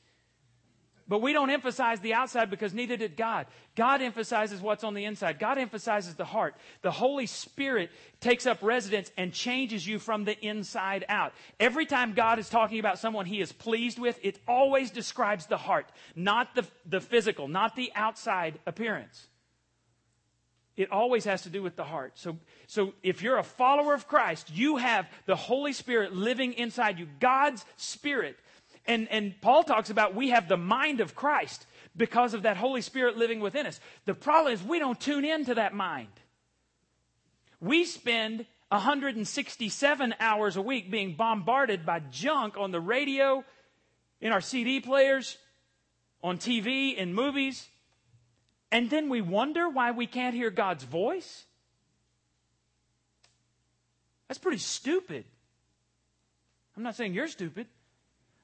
[1.08, 3.48] But we don't emphasize the outside because neither did God.
[3.76, 5.38] God emphasizes what's on the inside.
[5.38, 6.56] God emphasizes the heart.
[6.82, 7.90] The Holy Spirit
[8.22, 11.34] takes up residence and changes you from the inside out.
[11.60, 15.58] Every time God is talking about someone he is pleased with, it always describes the
[15.58, 19.28] heart, not the, the physical, not the outside appearance.
[20.76, 22.14] It always has to do with the heart.
[22.16, 26.98] So, so if you're a follower of Christ, you have the Holy Spirit living inside
[26.98, 28.38] you, God's Spirit.
[28.86, 31.66] And, and Paul talks about we have the mind of Christ
[31.96, 33.80] because of that Holy Spirit living within us.
[34.06, 36.10] The problem is we don't tune into that mind.
[37.62, 43.44] We spend 167 hours a week being bombarded by junk on the radio,
[44.20, 45.38] in our CD players,
[46.24, 47.68] on TV, in movies.
[48.72, 51.44] And then we wonder why we can't hear God's voice?
[54.28, 55.26] That's pretty stupid.
[56.76, 57.68] I'm not saying you're stupid.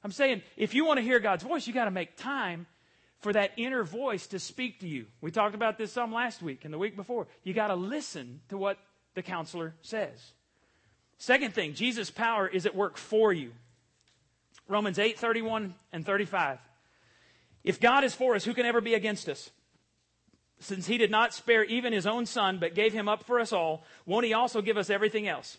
[0.03, 2.67] I'm saying if you want to hear God's voice, you got to make time
[3.19, 5.05] for that inner voice to speak to you.
[5.21, 7.27] We talked about this some last week and the week before.
[7.43, 8.77] You got to listen to what
[9.15, 10.33] the counselor says.
[11.17, 13.51] Second thing, Jesus' power is at work for you.
[14.69, 16.59] Romans 8, 31 and 35.
[17.63, 19.49] If God is for us, who can ever be against us?
[20.59, 23.51] Since he did not spare even his own son, but gave him up for us
[23.51, 25.57] all, won't he also give us everything else?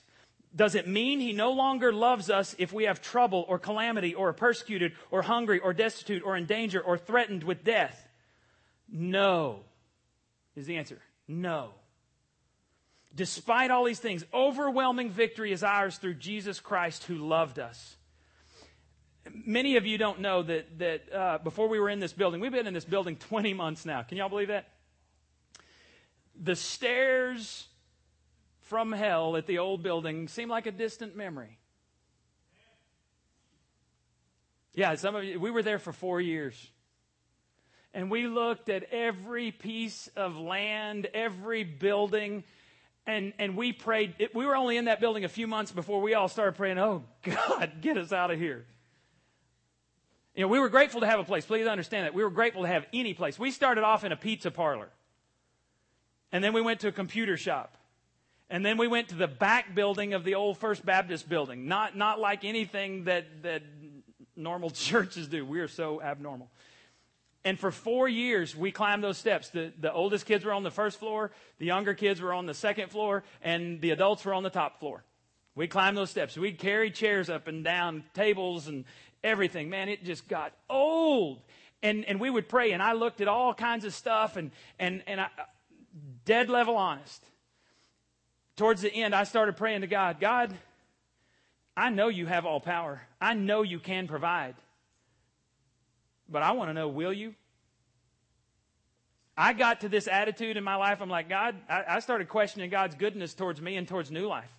[0.55, 4.31] Does it mean he no longer loves us if we have trouble or calamity or
[4.31, 8.09] are persecuted or hungry or destitute or in danger or threatened with death?
[8.89, 9.61] No,
[10.57, 11.01] is the answer.
[11.29, 11.71] No.
[13.15, 17.97] Despite all these things, overwhelming victory is ours through Jesus Christ who loved us.
[19.33, 22.51] Many of you don't know that, that uh, before we were in this building, we've
[22.51, 24.03] been in this building 20 months now.
[24.03, 24.69] Can y'all believe that?
[26.41, 27.69] the stairs
[28.71, 31.59] from hell at the old building seem like a distant memory.
[34.75, 36.55] Yeah, some of you, we were there for four years.
[37.93, 42.45] And we looked at every piece of land, every building,
[43.09, 44.15] and, and we prayed.
[44.21, 46.79] It, we were only in that building a few months before we all started praying,
[46.79, 48.67] oh, God, get us out of here.
[50.37, 51.45] You know, we were grateful to have a place.
[51.45, 52.15] Please understand that.
[52.15, 53.37] We were grateful to have any place.
[53.37, 54.91] We started off in a pizza parlor.
[56.31, 57.77] And then we went to a computer shop.
[58.51, 61.69] And then we went to the back building of the old First Baptist building.
[61.69, 63.63] Not, not like anything that, that
[64.35, 65.47] normal churches do.
[65.47, 66.51] We are so abnormal.
[67.45, 69.49] And for four years, we climbed those steps.
[69.51, 72.53] The, the oldest kids were on the first floor, the younger kids were on the
[72.53, 75.05] second floor, and the adults were on the top floor.
[75.55, 76.37] We climbed those steps.
[76.37, 78.85] We'd carry chairs up and down, tables and
[79.25, 79.71] everything.
[79.71, 81.41] Man, it just got old.
[81.83, 85.03] And, and we would pray, and I looked at all kinds of stuff, and, and,
[85.07, 85.29] and I,
[86.27, 87.25] dead level honest.
[88.61, 90.55] Towards the end, I started praying to God God,
[91.75, 94.55] I know you have all power, I know you can provide.
[96.29, 97.35] But I want to know, will you?
[99.35, 101.01] I got to this attitude in my life.
[101.01, 104.53] I'm like, God, I, started questioning God's goodness towards me and towards New Life.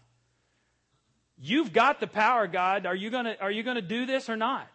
[1.40, 2.88] You've got the power, God.
[2.88, 4.68] Are you gonna, are you gonna do this or not?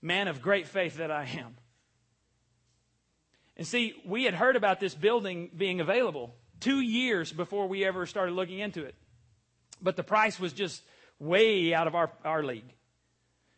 [0.00, 1.56] Man of great faith that I am.
[3.56, 8.06] And see, we had heard about this building being available two years before we ever
[8.06, 8.94] started looking into it.
[9.82, 10.82] But the price was just
[11.18, 12.72] way out of our, our league.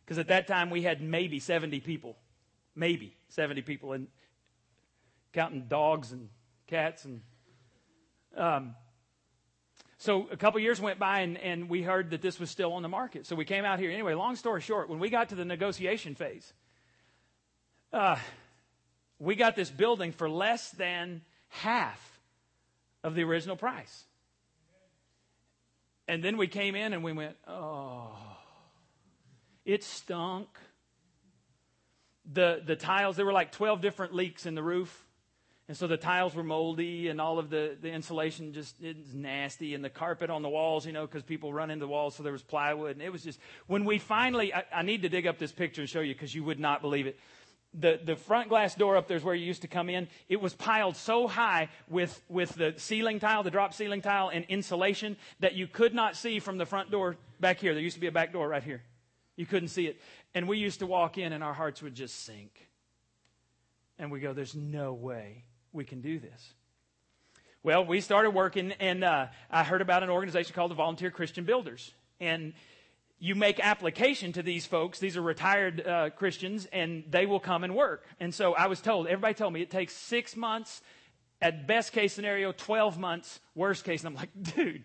[0.05, 2.17] Because at that time we had maybe 70 people.
[2.75, 4.09] Maybe 70 people, and
[5.33, 6.29] counting dogs and
[6.67, 7.05] cats.
[7.05, 7.21] And
[8.37, 8.75] um,
[9.99, 12.83] so a couple years went by, and, and we heard that this was still on
[12.83, 13.25] the market.
[13.25, 13.93] So we came out here.
[13.93, 16.53] Anyway, long story short, when we got to the negotiation phase,
[17.93, 18.17] uh,
[19.21, 22.16] we got this building for less than half
[23.07, 24.05] of the original price.
[26.09, 28.11] And then we came in and we went, oh,
[29.65, 30.49] it stunk.
[32.33, 35.05] The, the tiles, there were like 12 different leaks in the roof.
[35.69, 39.15] And so the tiles were moldy and all of the, the insulation just it was
[39.15, 42.17] nasty and the carpet on the walls, you know, because people run into the walls.
[42.17, 42.97] So there was plywood.
[42.97, 43.39] And it was just,
[43.69, 46.35] when we finally, I, I need to dig up this picture and show you because
[46.35, 47.19] you would not believe it
[47.79, 50.09] the, the front glass door up there is where you used to come in.
[50.29, 54.45] It was piled so high with, with the ceiling tile, the drop ceiling tile, and
[54.49, 57.75] insulation that you could not see from the front door back here.
[57.75, 58.83] There used to be a back door right here.
[59.37, 60.01] You couldn't see it.
[60.35, 62.69] And we used to walk in and our hearts would just sink.
[63.99, 66.55] And we go, there's no way we can do this.
[67.63, 71.45] Well, we started working, and uh, I heard about an organization called the Volunteer Christian
[71.45, 71.93] Builders.
[72.21, 72.53] And
[73.19, 74.99] you make application to these folks.
[74.99, 78.05] These are retired uh, Christians, and they will come and work.
[78.21, 80.83] And so I was told, everybody told me it takes six months,
[81.41, 84.05] at best case scenario, 12 months, worst case.
[84.05, 84.85] And I'm like, dude,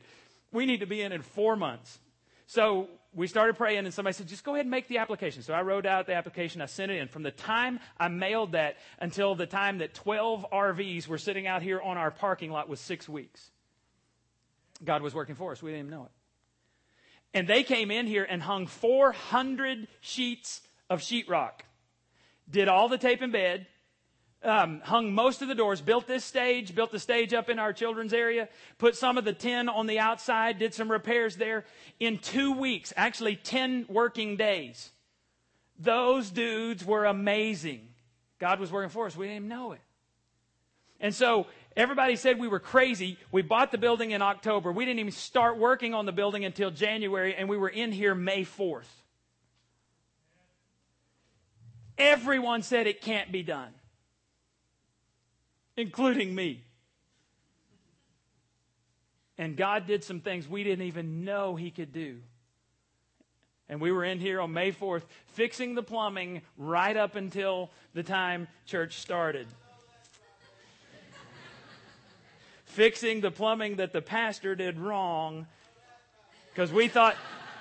[0.51, 1.99] we need to be in in four months.
[2.47, 5.43] So we started praying, and somebody said, just go ahead and make the application.
[5.43, 7.07] So I wrote out the application, I sent it in.
[7.07, 11.61] From the time I mailed that until the time that 12 RVs were sitting out
[11.61, 13.51] here on our parking lot was six weeks.
[14.83, 15.61] God was working for us.
[15.61, 16.11] We didn't even know it.
[17.33, 21.61] And they came in here and hung 400 sheets of sheetrock,
[22.49, 23.67] did all the tape and bed,
[24.43, 27.73] um, hung most of the doors, built this stage, built the stage up in our
[27.73, 31.63] children's area, put some of the tin on the outside, did some repairs there.
[31.99, 34.91] In two weeks, actually 10 working days,
[35.77, 37.87] those dudes were amazing.
[38.39, 39.15] God was working for us.
[39.15, 39.81] We didn't even know it.
[40.99, 43.17] And so Everybody said we were crazy.
[43.31, 44.71] We bought the building in October.
[44.71, 48.13] We didn't even start working on the building until January, and we were in here
[48.13, 48.83] May 4th.
[51.97, 53.73] Everyone said it can't be done,
[55.77, 56.63] including me.
[59.37, 62.17] And God did some things we didn't even know He could do.
[63.69, 68.03] And we were in here on May 4th fixing the plumbing right up until the
[68.03, 69.47] time church started
[72.71, 75.45] fixing the plumbing that the pastor did wrong
[76.53, 77.17] because we thought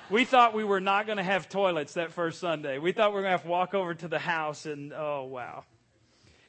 [0.08, 2.78] we thought we were not going to have toilets that first Sunday.
[2.78, 5.24] We thought we were going to have to walk over to the house and oh
[5.24, 5.64] wow.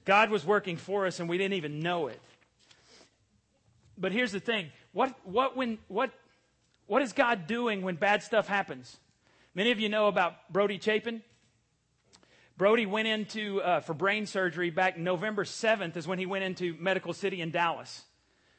[0.06, 2.20] God was working for us and we didn't even know it.
[3.98, 4.68] But here's the thing.
[4.94, 6.12] What what when what
[6.86, 8.98] what is God doing when bad stuff happens?
[9.56, 11.24] Many of you know about Brody Chapin.
[12.58, 16.76] Brody went into uh, for brain surgery back November 7th is when he went into
[16.80, 18.04] Medical City in Dallas.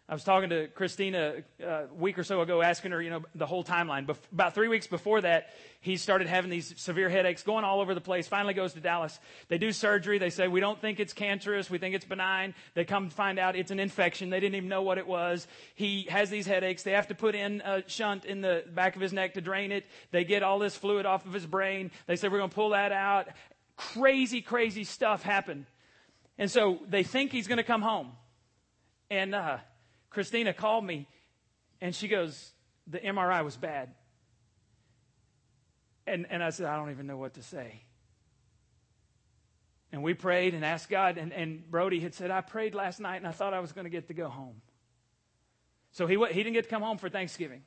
[0.09, 3.23] I was talking to Christina uh, a week or so ago, asking her, you know,
[3.37, 4.15] the whole timeline.
[4.33, 8.01] About three weeks before that, he started having these severe headaches, going all over the
[8.01, 8.27] place.
[8.27, 9.19] Finally, goes to Dallas.
[9.49, 10.19] They do surgery.
[10.19, 11.71] They say we don't think it's cancerous.
[11.71, 12.55] We think it's benign.
[12.75, 14.29] They come find out it's an infection.
[14.29, 15.47] They didn't even know what it was.
[15.77, 16.83] He has these headaches.
[16.83, 19.71] They have to put in a shunt in the back of his neck to drain
[19.71, 19.87] it.
[20.11, 21.93] They get all this fluid off of his brain.
[22.07, 23.29] They say we're going to pull that out.
[23.77, 25.67] Crazy, crazy stuff happened.
[26.39, 28.13] And so they think he's going to come home.
[29.09, 29.59] And uh,
[30.13, 31.09] Christina called me
[31.81, 32.53] and she goes,
[32.87, 33.91] The MRI was bad.
[36.07, 37.83] And, and I said, I don't even know what to say.
[39.93, 41.19] And we prayed and asked God.
[41.19, 43.85] And, and Brody had said, I prayed last night and I thought I was going
[43.85, 44.61] to get to go home.
[45.93, 47.63] So he, he didn't get to come home for Thanksgiving.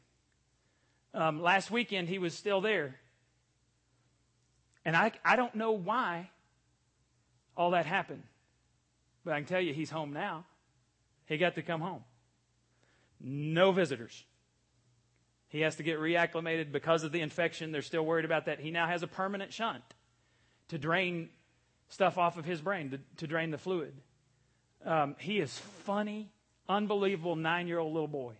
[1.13, 2.95] Um, last weekend, he was still there.
[4.83, 6.29] And I, I don't know why
[7.55, 8.23] all that happened.
[9.23, 10.45] But I can tell you, he's home now.
[11.27, 12.03] He got to come home
[13.19, 14.25] no visitors.
[15.47, 17.71] He has to get reacclimated because of the infection.
[17.71, 18.59] They're still worried about that.
[18.59, 19.83] He now has a permanent shunt
[20.69, 21.29] to drain
[21.87, 23.93] stuff off of his brain, to, to drain the fluid.
[24.83, 26.31] Um, he is funny,
[26.67, 28.33] unbelievable nine year old little boy.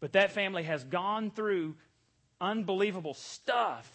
[0.00, 1.76] But that family has gone through
[2.40, 3.90] unbelievable stuff.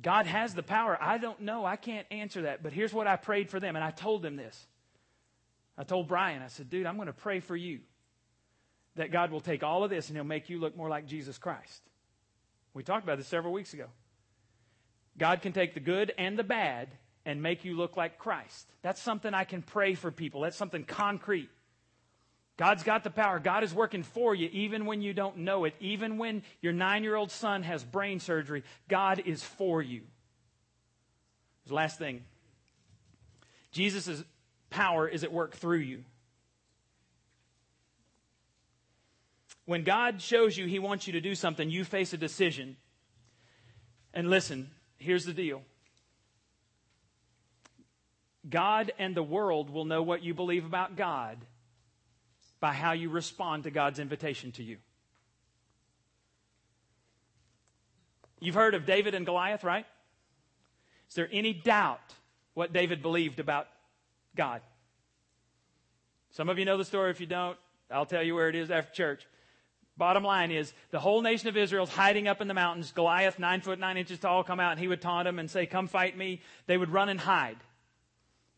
[0.00, 0.98] God has the power.
[1.00, 1.64] I don't know.
[1.64, 2.62] I can't answer that.
[2.62, 3.76] But here's what I prayed for them.
[3.76, 4.66] And I told them this.
[5.78, 7.80] I told Brian, I said, dude, I'm going to pray for you
[8.96, 11.38] that God will take all of this and He'll make you look more like Jesus
[11.38, 11.82] Christ.
[12.74, 13.86] We talked about this several weeks ago.
[15.16, 16.88] God can take the good and the bad
[17.24, 18.68] and make you look like Christ.
[18.82, 20.40] That's something I can pray for people.
[20.40, 21.48] That's something concrete.
[22.56, 23.40] God's got the power.
[23.40, 25.74] God is working for you even when you don't know it.
[25.80, 30.02] Even when your nine year old son has brain surgery, God is for you.
[31.66, 32.22] The last thing
[33.72, 34.22] Jesus'
[34.70, 36.04] power is at work through you.
[39.66, 42.76] When God shows you He wants you to do something, you face a decision.
[44.12, 45.62] And listen, here's the deal
[48.48, 51.38] God and the world will know what you believe about God
[52.60, 54.78] by how you respond to God's invitation to you.
[58.40, 59.86] You've heard of David and Goliath, right?
[61.08, 62.14] Is there any doubt
[62.52, 63.68] what David believed about
[64.36, 64.60] God?
[66.30, 67.10] Some of you know the story.
[67.10, 67.56] If you don't,
[67.90, 69.26] I'll tell you where it is after church.
[69.96, 72.90] Bottom line is, the whole nation of Israel is hiding up in the mountains.
[72.92, 75.66] Goliath, nine foot nine inches tall, come out and he would taunt them and say,
[75.66, 76.40] Come fight me.
[76.66, 77.58] They would run and hide.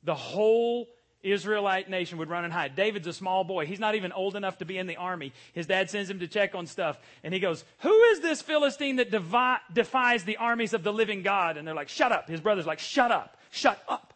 [0.03, 0.89] The whole
[1.23, 2.75] Israelite nation would run and hide.
[2.77, 3.67] David's a small boy.
[3.67, 5.33] He's not even old enough to be in the army.
[5.53, 6.99] His dad sends him to check on stuff.
[7.23, 11.23] And he goes, Who is this Philistine that devi- defies the armies of the living
[11.23, 11.59] God?
[11.59, 12.31] And they're like, Shut up.
[12.31, 13.37] His brother's like, Shut up.
[13.51, 14.15] Shut up.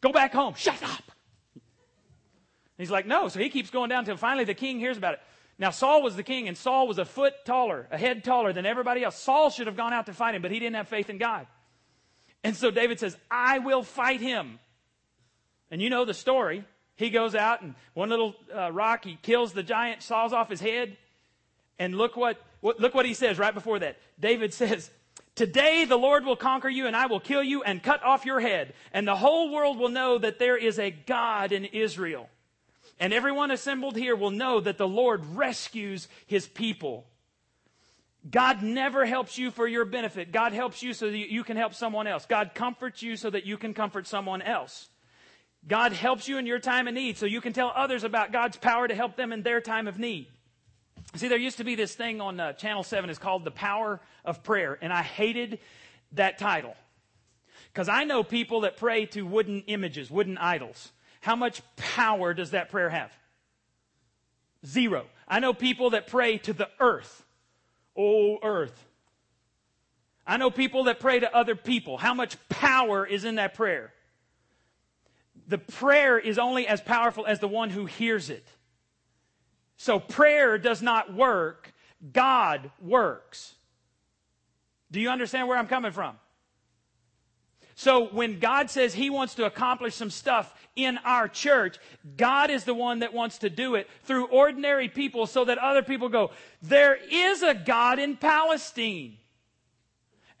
[0.00, 0.54] Go back home.
[0.56, 1.10] Shut up.
[2.78, 3.28] He's like, No.
[3.28, 5.20] So he keeps going down until finally the king hears about it.
[5.58, 8.66] Now, Saul was the king, and Saul was a foot taller, a head taller than
[8.66, 9.16] everybody else.
[9.16, 11.46] Saul should have gone out to fight him, but he didn't have faith in God.
[12.44, 14.58] And so David says, I will fight him.
[15.70, 16.64] And you know the story.
[16.96, 20.60] He goes out and one little uh, rock, he kills the giant, saws off his
[20.60, 20.96] head.
[21.78, 23.96] And look what, what, look what he says right before that.
[24.20, 24.90] David says,
[25.34, 28.40] Today the Lord will conquer you and I will kill you and cut off your
[28.40, 28.74] head.
[28.92, 32.28] And the whole world will know that there is a God in Israel.
[33.02, 37.04] And everyone assembled here will know that the Lord rescues his people.
[38.30, 40.30] God never helps you for your benefit.
[40.30, 42.26] God helps you so that you can help someone else.
[42.26, 44.88] God comforts you so that you can comfort someone else.
[45.66, 48.56] God helps you in your time of need so you can tell others about God's
[48.56, 50.28] power to help them in their time of need.
[51.16, 54.00] See, there used to be this thing on uh, Channel 7, it's called The Power
[54.24, 55.58] of Prayer, and I hated
[56.12, 56.76] that title.
[57.72, 60.92] Because I know people that pray to wooden images, wooden idols.
[61.22, 63.10] How much power does that prayer have?
[64.66, 65.06] Zero.
[65.26, 67.24] I know people that pray to the earth.
[67.96, 68.86] Oh, earth.
[70.26, 71.96] I know people that pray to other people.
[71.96, 73.92] How much power is in that prayer?
[75.52, 78.46] the prayer is only as powerful as the one who hears it.
[79.76, 81.72] So prayer does not work,
[82.12, 83.54] God works.
[84.90, 86.16] Do you understand where I'm coming from?
[87.74, 91.78] So when God says He wants to accomplish some stuff in our church,
[92.16, 95.82] God is the one that wants to do it through ordinary people so that other
[95.82, 96.30] people go,
[96.62, 99.16] there is a God in Palestine.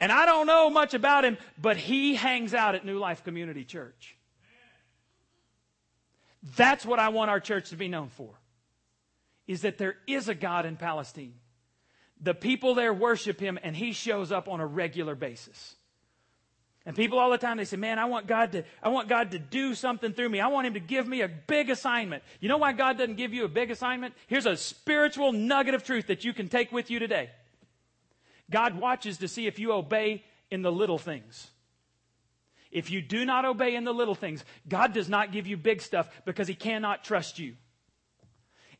[0.00, 3.64] And I don't know much about Him, but He hangs out at New Life Community
[3.64, 4.16] Church.
[6.56, 8.30] That's what I want our church to be known for.
[9.46, 11.34] Is that there is a God in Palestine.
[12.20, 15.74] The people there worship him and he shows up on a regular basis.
[16.84, 19.30] And people all the time they say, "Man, I want God to I want God
[19.30, 20.40] to do something through me.
[20.40, 23.32] I want him to give me a big assignment." You know why God doesn't give
[23.32, 24.14] you a big assignment?
[24.26, 27.30] Here's a spiritual nugget of truth that you can take with you today.
[28.50, 31.48] God watches to see if you obey in the little things.
[32.72, 35.82] If you do not obey in the little things, God does not give you big
[35.82, 37.56] stuff because He cannot trust you.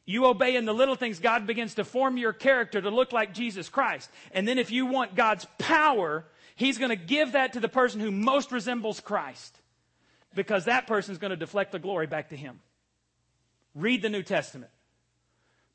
[0.05, 3.33] You obey in the little things, God begins to form your character to look like
[3.33, 4.11] Jesus Christ.
[4.33, 6.25] And then if you want God's power,
[6.55, 9.59] He's going to give that to the person who most resembles Christ
[10.35, 12.61] because that person is going to deflect the glory back to Him.
[13.75, 14.71] Read the New Testament.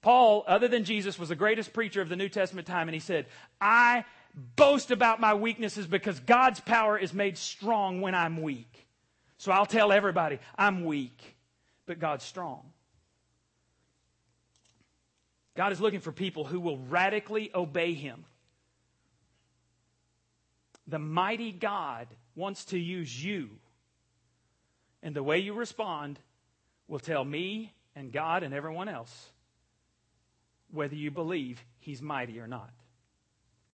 [0.01, 2.99] Paul, other than Jesus, was the greatest preacher of the New Testament time, and he
[2.99, 3.25] said,
[3.59, 4.05] I
[4.55, 8.87] boast about my weaknesses because God's power is made strong when I'm weak.
[9.37, 11.35] So I'll tell everybody, I'm weak,
[11.85, 12.61] but God's strong.
[15.55, 18.25] God is looking for people who will radically obey Him.
[20.87, 23.49] The mighty God wants to use you.
[25.03, 26.19] And the way you respond
[26.87, 29.29] will tell me and God and everyone else
[30.71, 32.71] whether you believe He's mighty or not.